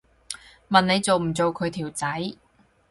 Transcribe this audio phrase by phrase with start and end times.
[0.67, 2.07] 問你做唔做佢條仔